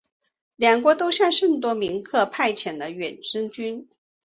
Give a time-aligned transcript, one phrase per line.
[0.55, 3.87] 两国都向圣多明克派遣了远征军。